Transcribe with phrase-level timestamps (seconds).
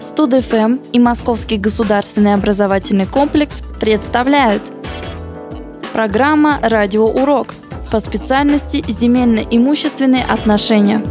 [0.00, 4.62] Студ-ФМ и Московский государственный образовательный комплекс представляют
[5.92, 7.54] Программа «Радиоурок»
[7.90, 11.02] по специальности «Земельно-имущественные отношения».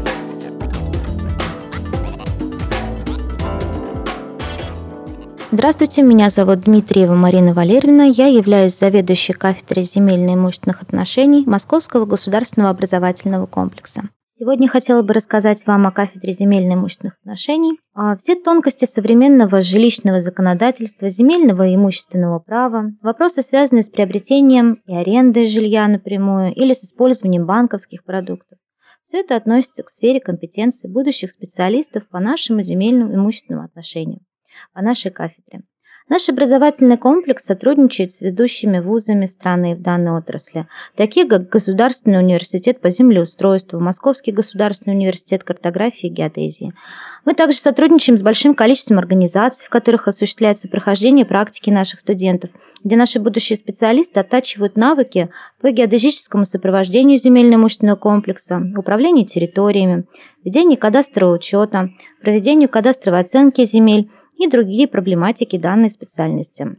[5.51, 8.04] Здравствуйте, меня зовут Дмитриева Марина Валерьевна.
[8.04, 14.04] Я являюсь заведующей кафедрой земельно-имущественных отношений Московского государственного образовательного комплекса.
[14.40, 17.80] Сегодня хотела бы рассказать вам о кафедре земельно-имущественных отношений.
[18.20, 25.48] Все тонкости современного жилищного законодательства, земельного и имущественного права, вопросы, связанные с приобретением и арендой
[25.48, 28.60] жилья напрямую или с использованием банковских продуктов.
[29.02, 34.20] Все это относится к сфере компетенции будущих специалистов по нашим земельным имущественным отношениям,
[34.72, 35.62] по нашей кафедре.
[36.10, 42.80] Наш образовательный комплекс сотрудничает с ведущими вузами страны в данной отрасли, такие как Государственный университет
[42.80, 46.74] по землеустройству, Московский государственный университет картографии и геодезии.
[47.26, 52.52] Мы также сотрудничаем с большим количеством организаций, в которых осуществляется прохождение практики наших студентов,
[52.86, 60.05] где наши будущие специалисты оттачивают навыки по геодезическому сопровождению земельно-имущественного комплекса, управлению территориями,
[60.46, 61.90] ведению кадастрового учета,
[62.21, 66.77] проведению кадастровой оценки земель и другие проблематики данной специальности.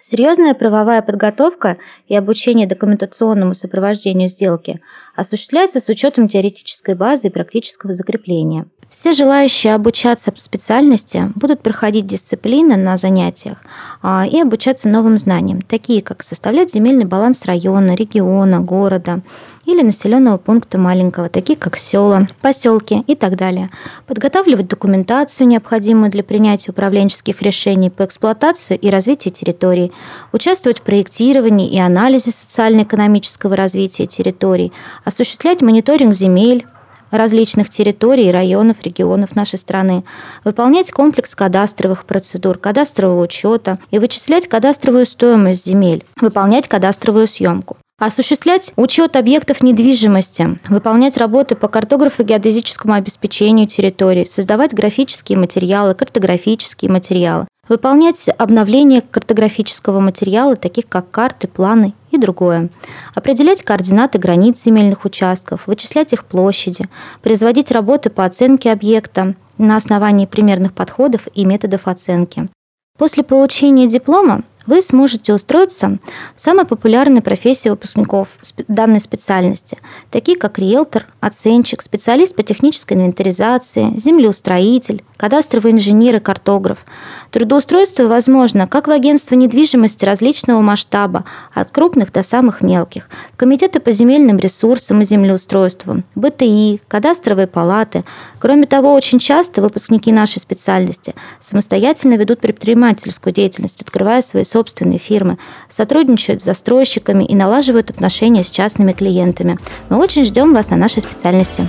[0.00, 4.80] Серьезная правовая подготовка и обучение документационному сопровождению сделки
[5.16, 8.66] осуществляется с учетом теоретической базы и практического закрепления.
[8.96, 13.58] Все желающие обучаться по специальности будут проходить дисциплины на занятиях
[14.02, 19.20] а, и обучаться новым знаниям, такие как составлять земельный баланс района, региона, города
[19.66, 23.68] или населенного пункта маленького, такие как села, поселки и так далее.
[24.06, 29.90] Подготавливать документацию, необходимую для принятия управленческих решений по эксплуатации и развитию территорий,
[30.32, 34.72] участвовать в проектировании и анализе социально-экономического развития территорий,
[35.04, 36.64] осуществлять мониторинг земель,
[37.16, 40.04] различных территорий, районов, регионов нашей страны,
[40.44, 47.76] выполнять комплекс кадастровых процедур, кадастрового учета и вычислять кадастровую стоимость земель, выполнять кадастровую съемку.
[47.98, 57.46] Осуществлять учет объектов недвижимости, выполнять работы по картографо-геодезическому обеспечению территории, создавать графические материалы, картографические материалы,
[57.68, 62.70] выполнять обновление картографического материала, таких как карты, планы и другое,
[63.14, 66.88] определять координаты границ земельных участков, вычислять их площади,
[67.22, 72.48] производить работы по оценке объекта на основании примерных подходов и методов оценки.
[72.96, 75.98] После получения диплома вы сможете устроиться
[76.34, 78.28] в самой популярной профессии выпускников
[78.68, 79.78] данной специальности,
[80.10, 86.84] такие как риэлтор, оценщик, специалист по технической инвентаризации, землеустроитель, кадастровый инженер и картограф.
[87.30, 93.80] Трудоустройство возможно как в агентство недвижимости различного масштаба, от крупных до самых мелких, в комитеты
[93.80, 98.04] по земельным ресурсам и землеустройству, БТИ, кадастровые палаты.
[98.38, 105.38] Кроме того, очень часто выпускники нашей специальности самостоятельно ведут предпринимательскую деятельность, открывая свои собственные фирмы,
[105.68, 109.58] сотрудничают с застройщиками и налаживают отношения с частными клиентами.
[109.88, 111.68] Мы очень ждем вас на нашей специальности.